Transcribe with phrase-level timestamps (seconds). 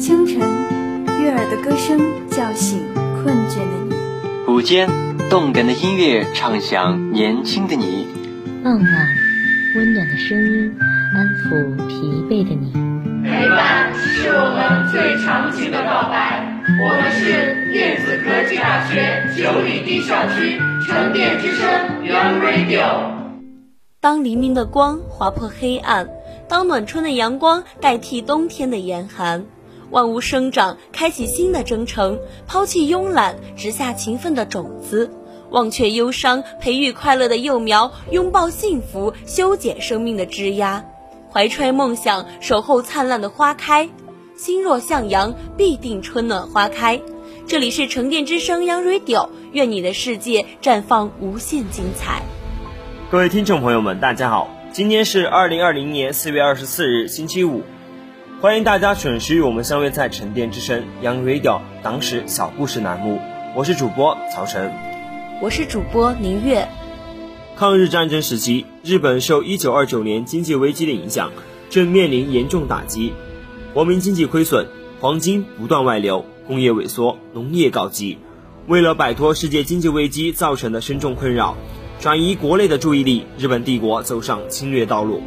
[0.00, 0.38] 清晨，
[1.20, 3.94] 悦耳的歌声叫醒困倦的你；
[4.50, 4.88] 午间，
[5.28, 8.06] 动感的音乐唱响年轻的你；
[8.64, 9.08] 傍晚，
[9.76, 10.74] 温暖的声音
[11.14, 12.72] 安抚疲惫的你。
[13.22, 16.48] 陪伴是我们最长情的告白。
[16.82, 21.68] 我们是电子科技大学九里堤校区沉淀之声
[22.02, 23.20] Young Radio。
[24.00, 26.08] 当黎明的光划破黑暗，
[26.48, 29.44] 当暖春的阳光代替冬天的严寒，
[29.90, 35.10] 万物生长，开启新的征程，抛弃慵懒，植下勤奋的种子，
[35.50, 40.84] 忘却忧伤，培育快乐的幼苗，拥抱幸福，修剪生命的枝桠，
[41.32, 43.88] 怀揣梦想，守候灿烂的花开。
[44.36, 47.00] 心若向阳，必定春暖花开。
[47.46, 52.22] 这里是沉淀之声 Young Radio，愿你的世界绽放无限精彩。
[53.10, 57.62] 各位听众朋友们，大家好，今天是二零二零年四月二十四日，星期五，
[58.40, 63.20] 欢迎大家准时与我们相约在沉淀之声 Young Radio 党史小故事栏目，
[63.54, 64.72] 我是主播曹晨，
[65.42, 66.66] 我是主播宁月。
[67.54, 71.30] 抗日战争时期，日本受一九二九年经济危机的影响，
[71.68, 73.12] 正面临严重打击，
[73.74, 74.66] 国民经济亏损，
[75.00, 78.16] 黄金不断外流，工业萎缩，农业告急。
[78.66, 81.58] 为了摆脱世界经济危机造成的深重困扰。
[81.98, 85.20] 转移国内的注意力，日本帝国走上侵略道路。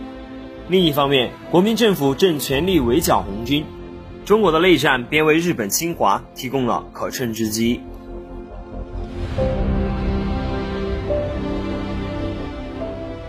[0.69, 3.65] 另一方面，国民政府正全力围剿红军，
[4.25, 7.81] 中国的内战便为日本侵华提供了可乘之机。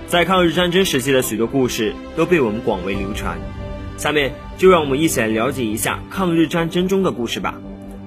[0.07, 3.37] 在抗日战争时期的许多故事都被我们广为流传，
[3.97, 7.57] 下面就让我们一起来了解一下抗日战争中的故事吧。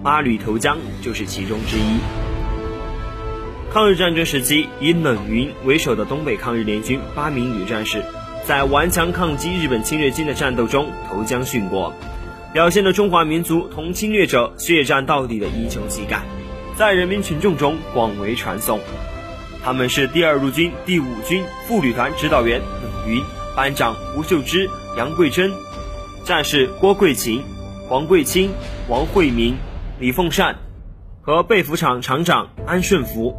[0.02, 2.00] 八旅投江就是其中之一。
[3.74, 8.02] 抗日战争时期，以冷云为首的东北抗日联军八名女战士，
[8.48, 11.94] 在顽强抗击日本侵略军的战斗中投江殉国，
[12.54, 16.22] 表现了中华民族同侵略者血战到底的英雄气概，
[16.78, 18.80] 在人民群众中广为传颂。
[19.62, 23.22] 他们是第二路军第五军副旅团指导员冷云、
[23.54, 25.52] 班长吴秀芝、杨桂珍，
[26.24, 27.44] 战士郭桂琴、
[27.90, 28.50] 黄桂清、
[28.88, 29.58] 王惠明、
[30.00, 30.56] 李凤善
[31.22, 33.36] 和被服厂厂长安顺福。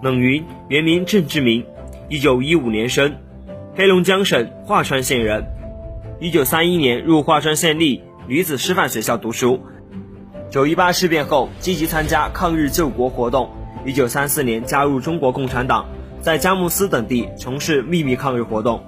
[0.00, 1.66] 冷云原名郑志明，
[2.08, 3.16] 一九一五年生，
[3.74, 5.46] 黑龙江省桦川县人。
[6.20, 9.62] 一九三一年入桦川县立女子师范学校读书。
[10.50, 13.48] 九一八事变后，积极参加抗日救国活动。
[13.86, 15.86] 一九三四年加入中国共产党，
[16.20, 18.84] 在佳木斯等地从事秘密抗日活动。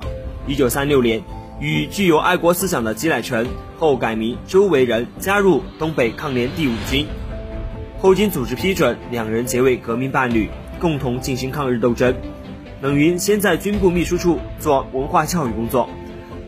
[0.47, 1.23] 一九三六年，
[1.61, 3.47] 与具有爱国思想的吉乃臣
[3.81, 7.07] （后改名周维仁）加入东北抗联第五军。
[7.99, 10.51] 后经组织批准，两人结为革命伴侣。
[10.81, 12.15] 共同进行抗日斗争。
[12.85, 15.89] 冷云先在军部秘书处做文化教育工作，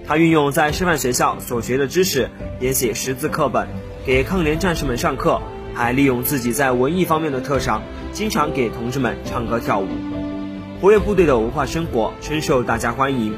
[0.07, 2.29] 他运用在师范学校所学的知识，
[2.61, 3.67] 编写识字课本，
[4.05, 5.41] 给抗联战士们上课，
[5.73, 7.83] 还利用自己在文艺方面的特长，
[8.13, 9.89] 经常给同志们唱歌跳舞。
[10.79, 13.35] 活跃部队的文化生活深受大家欢迎。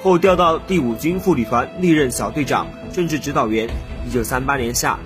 [0.00, 3.68] 后调到第五军副旅团，历任小队长、政治指导员。
[4.06, 4.96] 一九三八年夏，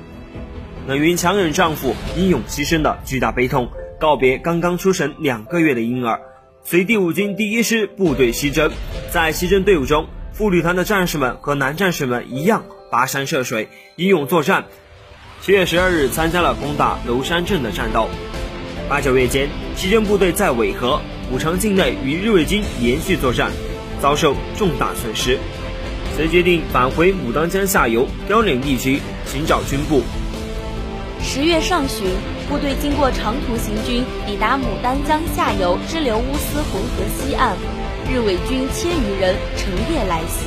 [0.86, 3.70] 冷云强忍丈夫英勇牺牲的巨大悲痛。
[3.98, 6.20] 告别刚刚出生两个月的婴儿，
[6.68, 8.72] 随第五军第一师部队西征。
[9.12, 14.64] 在西征队伍中，副旅团的战士们和男战士们一样，跋山涉水，英勇作战。
[15.40, 18.08] 七月十二日，参加了攻打娄山镇的战斗。
[18.88, 21.00] 八九月间，西征部队在尾河、
[21.30, 23.52] 武昌境内与日伪军连续作战，
[24.02, 25.38] 遭受重大损失，
[26.16, 30.02] 遂决定返回牡丹江下游凋零地区寻找军部。
[31.22, 32.08] 十月上旬。
[32.48, 37.56] 部队经过长途行军，抵达牡丹江下游支流乌斯浑河西岸，
[38.08, 40.46] 日伪军千余人乘夜来袭。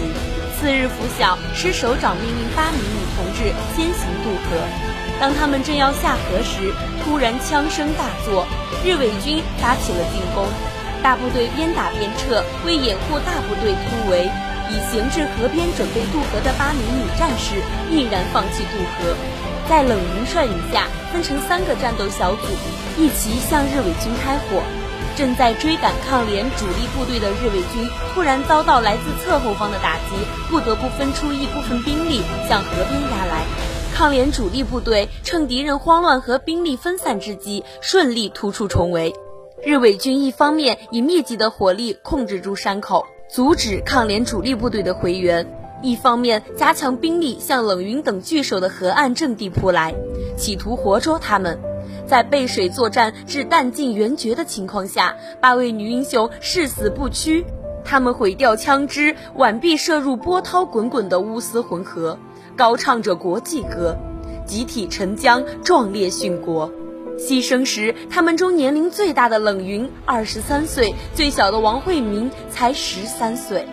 [0.55, 4.63] 次日拂晓，师首长命令八名女同志先行渡河。
[5.19, 6.73] 当他们正要下河时，
[7.03, 8.47] 突然枪声大作，
[8.85, 10.47] 日伪军发起了进攻。
[11.03, 14.29] 大部队边打边撤，为掩护大部队突围，
[14.71, 17.55] 已行至河边准备渡河的八名女战士
[17.91, 19.15] 毅然放弃渡河。
[19.69, 22.41] 在冷云率领下，分成三个战斗小组，
[22.97, 24.63] 一齐向日伪军开火。
[25.15, 30.15] 正在追赶抗联主力部队的日伪军，突然遭到来自侧后方的打击，
[30.49, 33.43] 不得不分出一部分兵力向河边压来。
[33.93, 39.13] 抗联主力部队趁敌人慌乱和兵力分散之机，顺利突出重围。
[39.63, 45.45] 日伪军一方面以密集的火力控制住山口，阻止抗联主力部队的回援。
[45.81, 49.95] 一方面加强兵力向冷云等据守的河岸阵地扑来，
[50.37, 51.59] 企图活捉他们。
[52.07, 57.45] 在背水作战至弹尽援绝的情况下，八位女英雄誓死不屈。
[57.85, 62.17] 她们毁掉枪支，挽臂射入波涛滚滚的乌斯浑河，
[62.55, 63.95] 高唱着国际歌，
[64.45, 66.71] 集体沉江，壮烈殉国。
[67.17, 73.67] 牺牲时，他们中年龄最大的冷云二十三岁，最小的王惠明才十三岁。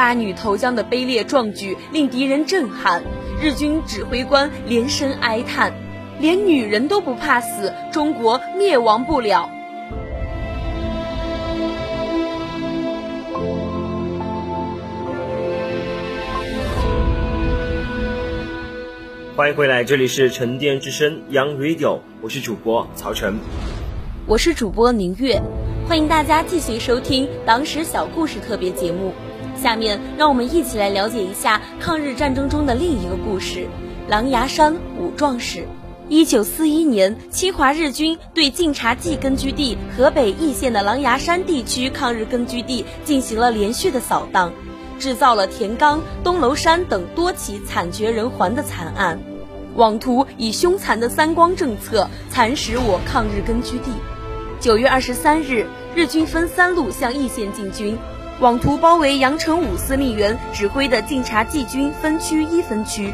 [0.00, 3.02] 八女投江的卑劣壮举令敌人震撼，
[3.38, 5.74] 日军指挥官连声哀叹
[6.18, 9.50] ：“连女人都不怕死，中国灭亡不了。”
[19.36, 23.38] 欢迎回来，这里是沉淀之声 Young Radio，我是主播曹晨，
[24.26, 25.38] 我是主播宁月，
[25.86, 29.12] 欢迎大家继续收听《党史小故事》特别节目。
[29.60, 33.66] 下面让我们一起来了解一下抗日战争中的另一个故事——
[34.08, 35.66] 狼牙山五壮士。
[36.08, 44.52] 一九四一年，侵华日军对晋察冀根据地河北易县的狼牙山地区抗日根据地进行了连续的扫荡，
[44.98, 49.20] 制造了田冈、东楼山等多起惨绝人寰的惨案。
[49.76, 53.92] 妄图以凶残的三光政策蚕食我抗日根据地。
[54.58, 55.64] 九月二十三日，
[55.94, 57.96] 日军分三路向易县进军，
[58.40, 63.12] 妄图包围杨成武司令员指挥的晋察冀军分区一分区。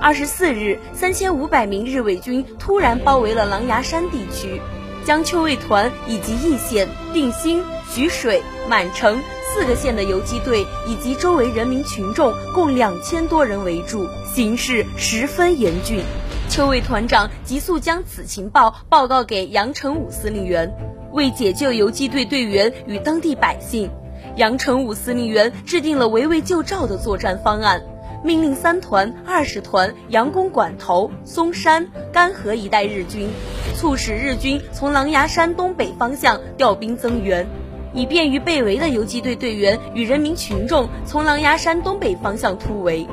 [0.00, 4.62] 二十四日，三千五百名日伪军突然包围了狼牙山地区，
[5.04, 9.20] 将邱卫团以及易县、定兴、徐水、满城。
[9.54, 16.02] 四个县的游击队以及周围人民群众共两千多人围住，形势十分严峻。
[16.48, 20.72] 邱卫团长急速将此情报报告给杨成武司令员。
[21.12, 23.90] 为解救游击队队员与当地百姓，
[24.36, 27.82] 杨成武司令员制定了围魏救赵的作战方案，
[28.24, 33.28] 命令三团、二十团佯攻管头、松山、干河一带日军，
[33.76, 37.46] 促使日军从狼牙山东北方向调兵增援。
[37.94, 43.06] 以便于被围的游击队队员与人民群众从狼牙山东北方向突围，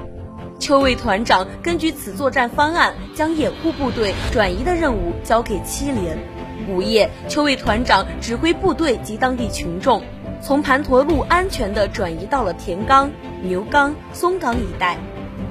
[0.58, 6.18] 邱卫团长根据此作战方案，将掩护部队转移的任务交给七连。
[6.70, 10.02] 午夜，邱卫团长指挥部队及当地群众，
[10.42, 13.12] 从盘陀路安全地转移到了田冈、
[13.44, 14.98] 牛冈、松冈一带。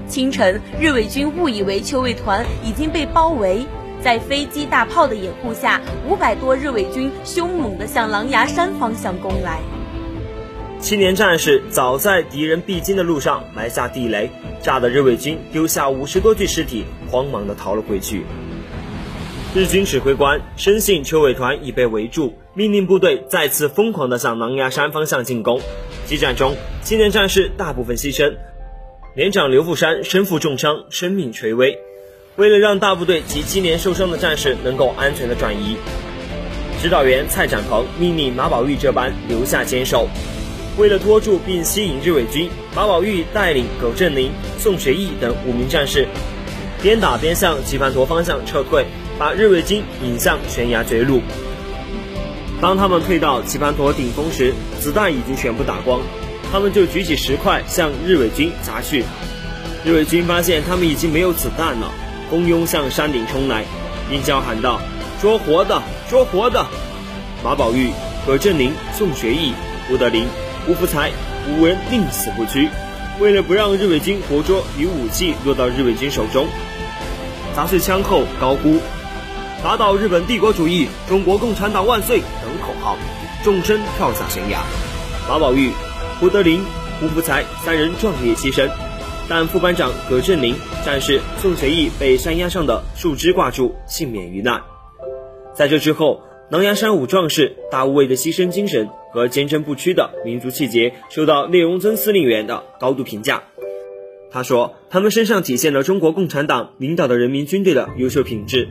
[0.09, 3.67] 清晨，日伪军误以为邱卫团已经被包围。
[4.01, 9.59] 在飞机、大炮的掩护下，五百多日伪军凶猛地向狼牙山方向攻来。
[10.81, 14.31] 青年战士早在敌人必经的路上埋下地雷，
[14.63, 18.25] 炸得日伪军丢下五十多具尸体，慌忙地逃了回去。
[19.55, 25.61] 日军指挥官深信邱伟团已被围住，命令部队再次疯狂地向狼牙山方向进攻。
[26.07, 28.35] 激战中，青年战士大部分牺牲，
[29.15, 31.79] 连长刘富山身负重伤，生命垂危。
[32.35, 35.77] 为了让大部队及七年受伤的战士能够安全的转移，
[36.83, 40.09] 指导员蔡展鹏命令马宝玉这班留下坚守。
[40.77, 46.09] 为了拖住并吸引日伪军，马宝玉带领葛振林、宋学义等五名战士，
[46.83, 48.85] 边打边向棋盘陀方向撤退，
[49.17, 51.21] 把日伪军引向悬崖绝路。
[52.61, 56.01] 当他们退到棋盘陀顶峰时，子弹已经全部打光，
[56.51, 59.05] 他们就举起石块向日伪军砸去。
[59.85, 61.91] 日伪军发现他们已经没有子弹了。
[62.31, 63.65] 蜂拥向山顶冲来，
[64.11, 64.81] 并叫喊道
[65.23, 66.67] ：“捉活的，捉活的！”
[67.43, 67.91] 马宝玉、
[68.27, 69.55] 葛振林、宋学义、
[69.91, 70.27] 吴德林、
[70.67, 71.11] 吴福才
[71.49, 72.69] 五人宁死不屈。
[73.19, 76.49] 为了不让日伪军活捉与武器落到日伪军手中，
[77.57, 78.79] 砸碎枪后高呼
[79.65, 82.97] ：“打倒日本帝国主义，中国共产党万岁！”等号，
[83.43, 84.63] 纵身跳下悬崖。
[85.29, 85.71] 马宝玉、
[86.19, 86.61] 胡德林、
[87.01, 88.69] 胡福才三人壮烈牺牲。
[89.29, 90.55] 但副班长葛振林、
[90.87, 94.63] 战士宋学义被山崖上的树枝挂住，幸免于难。
[95.55, 103.43] 在这之后，狼牙山五壮士大无畏的牺牲精神和坚贞不屈的民族气节受到聂荣臻司令员的高度评价。
[104.31, 108.69] 他说：“他们身上体现了中国共产党领导的人民军队的优秀品质，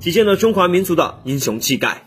[0.00, 2.05] 体现了中华民族的英雄气概。”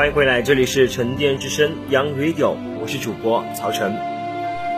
[0.00, 3.94] 欢迎回来，这里是沉淀之声 Young Radio，我是主播曹晨，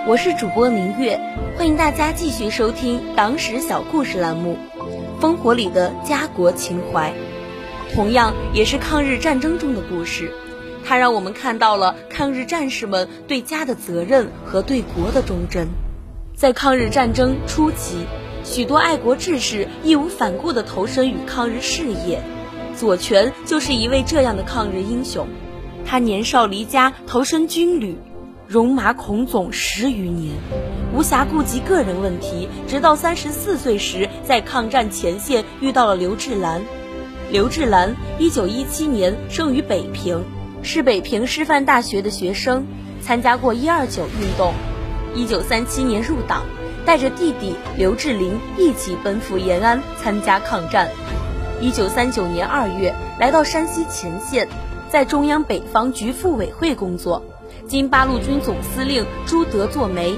[0.04, 1.16] 我是主播明月，
[1.56, 4.56] 欢迎大家继续收听《党史小故事》栏目，
[5.22, 7.10] 《烽火里的家国情怀》，
[7.94, 10.32] 同样也是抗日战争中的故事。
[10.84, 15.68] 它让我们看到了抗日战士们对家的责任和对国的忠贞。
[16.34, 18.06] 在抗日战争初期，
[18.42, 22.20] 许多爱国志士义无反顾地投身于抗日事业，
[22.82, 25.28] 左权就是一位这样的抗日英雄。
[25.86, 27.96] 他年少离家，投身军旅，
[28.48, 30.34] 戎马倥偬十余年，
[30.92, 32.48] 无暇顾及个人问题。
[32.66, 36.60] 直到三十四岁时，在抗战前线遇到了刘志兰。
[37.30, 40.24] 刘志兰一九一七年生于北平，
[40.64, 42.66] 是北平师范大学的学生，
[43.00, 44.52] 参加过一二九运动。
[45.14, 46.42] 一九三七年入党，
[46.84, 50.90] 带着弟弟刘志林一起奔赴延安参加抗战。
[51.62, 54.48] 一九三九年二月，来到山西前线，
[54.90, 57.22] 在中央北方局副委会工作，
[57.68, 60.12] 经八路军总司令朱德作媒。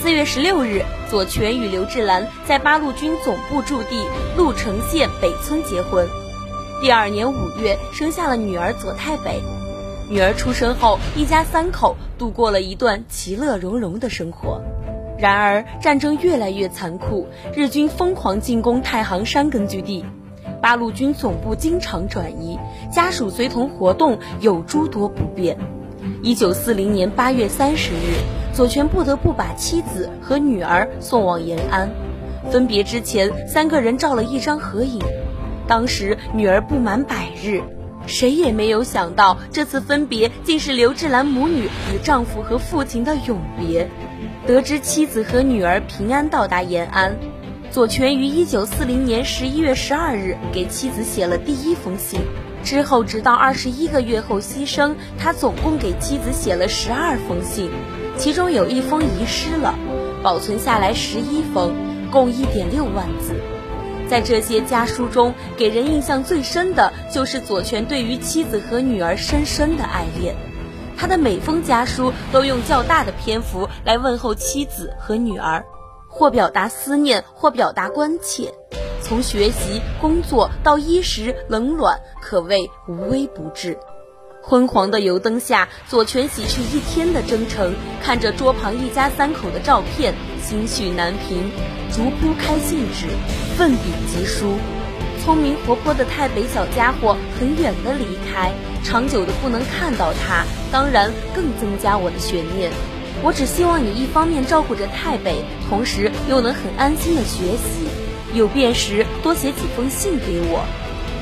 [0.00, 6.04] 四月十六日，左权与刘志兰在八路军总部驻地鹿城县北村结婚。
[6.82, 9.40] 第二年五月，生下了女儿左太北。
[10.10, 14.60] 女儿出生后，一家三口度过了一段其乐融融的生活。
[15.16, 20.04] 然而，战争越来越残酷，日军疯狂进攻太行山根据地，
[20.60, 22.58] 八路军总部经常转移，
[22.92, 25.56] 家属随同活动有诸多不便。
[26.22, 28.14] 一九四零年八月三十日，
[28.52, 31.90] 左权不得不把妻子和女儿送往延安。
[32.50, 35.00] 分别之前，三个人照了一张合影。
[35.66, 37.62] 当时女儿不满百日。
[38.06, 43.86] 谁也没有想到，这次分别竟是刘志兰母女与丈夫和父亲的永别。
[44.46, 47.14] 得知妻子和女儿平安到达延安，
[47.78, 52.18] 左权于一九四零年十一月十二日给妻子写了第一封信。
[52.64, 57.70] 之后，直到二十一个月后牺牲，他总共给妻子写了十二封信，
[58.16, 59.78] 其中有一封遗失了，
[60.24, 61.72] 保存下来十一封，
[62.10, 63.32] 共一点六万字。
[64.10, 70.34] 在这些家书中，给人印象最深的就是左权对于妻子和女儿深深的爱恋。
[70.96, 75.64] 他的每封家书都用较大的篇幅来问候妻子和女儿，
[76.08, 78.52] 或表达思念，或表达关切。
[79.00, 83.78] 从学习、工作到衣食冷暖，可谓无微不至。
[84.42, 91.50] 昏黄的油灯下，左权洗去一天的征程，看着桌旁一家三口的照片，心绪难平，
[91.92, 93.06] 逐铺开信纸，
[93.56, 94.54] 奋笔疾书。
[95.22, 102.70] 聪明活泼的太北小家伙很远的离开，长久的不能看到他，当然更增加我的悬念。
[103.22, 107.88] 我只希望你一方面照顾着太北，同时又能很安心的学习，
[108.32, 110.64] 有便时多写几封信给我。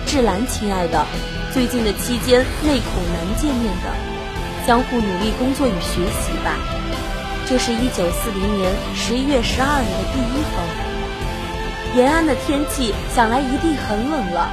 [0.07, 1.05] 志兰，亲爱的。
[1.53, 3.89] 最近的期间，内恐难见面的，
[4.67, 6.53] 相互努力工作与学习吧。
[7.49, 11.97] 这是一九四零年十一月十二日的第一封。
[11.97, 14.51] 延安的天气想来一定很冷了。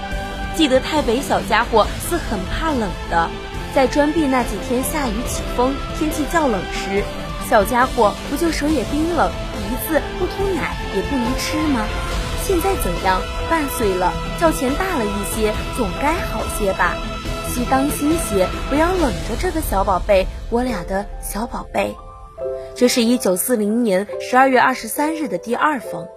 [0.55, 3.29] 记得太北小家伙是很怕冷的，
[3.75, 7.03] 在专闭那几天下雨起风，天气较冷时，
[7.53, 11.85] 小家伙不就手也冰冷，鼻子不通奶也不能吃吗？
[12.41, 13.21] 现在怎样？
[13.47, 16.95] 半岁了，较前大了一些，总该好些吧。
[17.47, 21.95] 需当心些，不要冷着这个小宝贝，我俩的小宝贝。
[22.73, 26.07] 这是一九四零年十二月二十三日的第二封。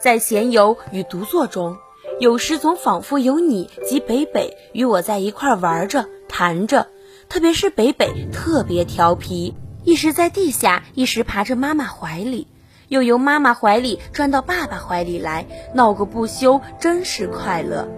[0.00, 1.76] 在闲游与独坐中，
[2.18, 6.88] 有时总仿佛有你及北北与我在一块玩着、谈着。
[7.28, 12.46] 特别是北北特别调皮，一时在地下，一时爬着妈妈怀里。
[12.88, 17.88] 又由妈妈怀里转到爸爸怀里来，闹个不休，真是快乐。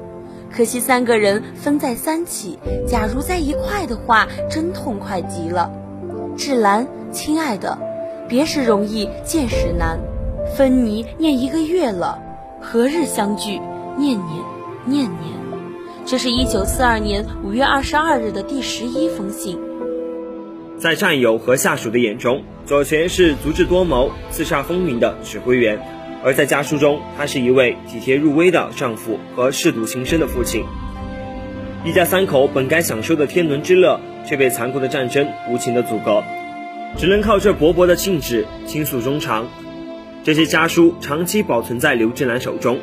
[0.51, 5.71] 可惜三个人分在三起，假如在一块的话，真痛快极了。
[6.37, 7.79] 志兰，亲爱的，
[8.29, 10.01] 别时容易见时难，
[10.57, 12.21] 分你念一个月了，
[12.61, 13.61] 何日相聚？
[13.97, 14.45] 念念，
[14.85, 15.37] 念念。
[16.05, 19.59] 这是一九四二年五月二十二日的第十一封信。
[20.87, 25.79] 在战友和下属的眼中，左权是足智多谋、叱咤风云的指挥员；
[26.23, 30.63] 而在家书中，他是一位体贴入微的丈夫和舐犊情深的父亲。
[31.85, 36.23] 一家三口本该享受的天伦之乐，却被残酷的战争无情的阻隔，
[36.97, 39.49] 只能靠这薄薄的信纸倾诉衷肠。
[40.23, 42.79] 这些家书长期保存在刘志兰手中。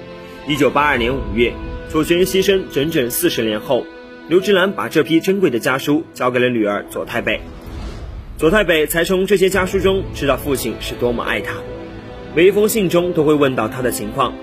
[0.45, 1.53] 一九八二年五月，
[1.88, 3.86] 左权牺牲整整四十年后，
[4.27, 7.39] 刘志兰把这批珍贵的家书交给了女儿左太北。
[8.43, 11.53] 左太北才从这些家书中知道父亲是多么爱他，
[12.35, 14.33] 每一封信中都会问到他的情况。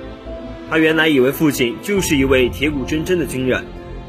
[0.70, 3.62] 他原来以为父亲就是一位铁骨铮铮的军人，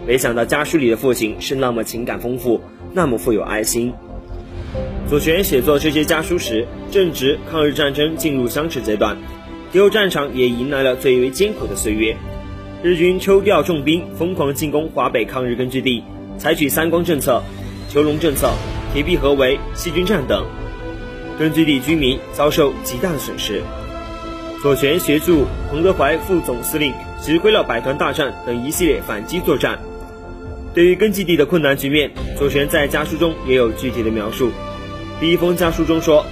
[0.07, 2.61] 没想到家书里的父亲是那么情感丰富，
[2.93, 3.91] 那么富有爱心。
[5.09, 9.17] 左权写作这些家书时，正值抗日战争进入相持阶段，
[9.73, 12.15] 敌后战场也迎来了最为艰苦的岁月。
[12.81, 16.01] 日军抽调重兵，疯狂进攻华北抗日根据地，
[16.37, 17.43] 采取三光政策。
[17.89, 18.53] 囚笼政策、
[18.93, 20.45] 铁壁合围、细菌战等，
[21.39, 23.61] 根据地居民遭受极大的损失。
[24.61, 29.79] 左权协助彭德怀副总司令指挥了百团大战等一系列反击作战。
[30.73, 34.51] 对于根据地的困难局面，左权在家书中也有具体的描述。
[35.19, 36.25] 第一封家书中说，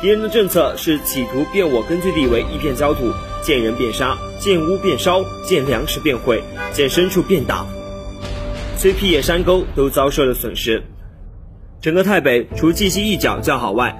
[0.00, 3.10] 敌人的政策是企图变我根据地为一片焦土，
[3.42, 6.42] 见人便杀，见屋便烧，见粮食便毁，
[6.72, 7.66] 见牲畜便打。
[8.76, 10.82] 虽僻野山沟都遭受了损失，
[11.82, 13.92] 整个太北除绩溪一角较好外，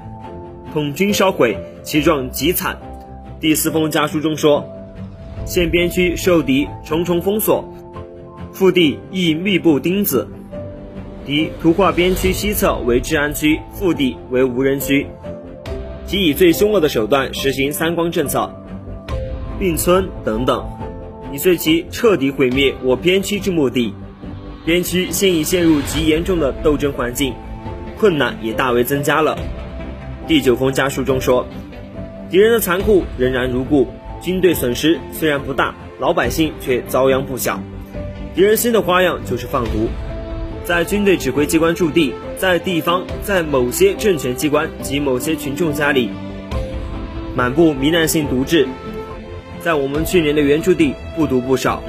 [0.73, 2.79] 统军烧毁，其状极惨。
[3.41, 4.65] 第四封家书中说，
[5.45, 7.75] 县边区受敌重重封锁，
[8.53, 10.29] 腹地亦密布钉子。
[11.27, 15.09] 敌图画边区西侧为治安区，腹地为无人区，
[16.07, 18.49] 即以最凶恶的手段实行三光政策、
[19.59, 20.65] 并村等等，
[21.33, 23.93] 以遂其彻底毁灭我边区之目的。
[24.65, 27.35] 边区现已陷入极严重的斗争环境，
[28.03, 29.39] 困难也大为增加了。
[30.27, 31.47] 第九封家书中说，
[32.29, 33.87] 敌人的残酷仍然如故，
[34.21, 37.61] 军队损失虽然不大，老百姓却遭殃不小。
[38.35, 39.89] 敌人新的花样就是放毒，
[40.65, 46.11] 在军队指挥机关驻地、在地方、在某些政权机关及某些群众家里，
[47.37, 48.67] 满布糜烂性毒质。
[49.61, 51.81] 在我们去年的原驻地，不毒不少。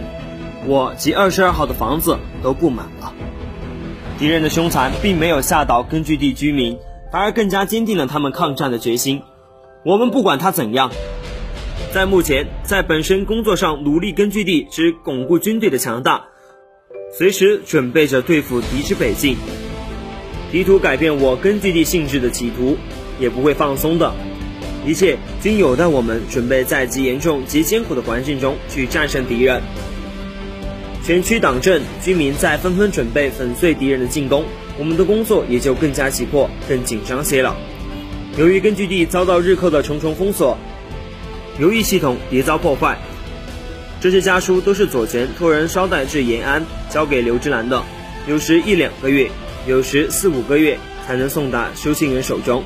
[0.67, 3.12] 我及二十二号的房子都布满了。
[4.19, 6.77] 敌人的凶残并没有吓倒根据地居民，
[7.11, 9.21] 反而更加坚定了他们抗战的决心。
[9.83, 10.91] 我们不管他怎样，
[11.91, 16.25] 在目前在本身工作上努力根据地之巩固军队的强大，
[17.17, 19.35] 随时准备着对付敌之北进。
[20.51, 22.77] 敌图改变我根据地性质的企图，
[23.19, 24.13] 也不会放松的。
[24.85, 29.61] 一切均有待我们准备在极严重极艰苦的环境中去战胜敌人。
[31.05, 34.45] 全区党政居民在纷纷准备粉碎敌人的进攻，
[34.77, 37.57] 我们的工作也就更加急迫、更紧张些了。
[38.37, 40.57] 由于根据地遭到日寇的重重封锁，
[41.59, 42.97] 邮驿系统也遭破坏，
[43.99, 47.83] 这些家书都是左权托人捎带至延安，交给刘芝兰的，
[48.25, 49.29] 有时一两个月，
[49.67, 52.63] 有时四五个月才能送达收信人手中，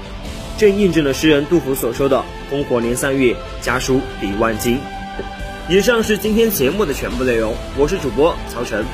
[0.60, 4.78] 正印证了诗人杜甫所说的“烽火连三月，家书抵万金”。
[5.70, 8.86] 以上是今天节目的全部内容，我是主播曹晨，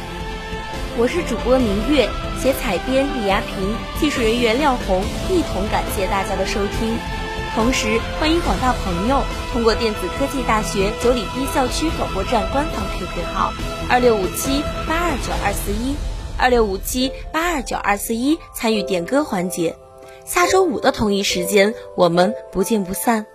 [0.97, 2.09] 我是主播明月，
[2.41, 6.97] 写采编李亚平，技术人员廖红，一同感谢大家的收听。
[7.53, 13.53] 同时，欢迎广大朋友通过电子科技大学九里堤校区广播站官方 QQ 号
[13.87, 15.93] 二六五七八二九二四一
[16.39, 19.75] 二六五七八二九二四一参与点歌环节。
[20.25, 23.27] 下周五的同一时间，我们不见不散。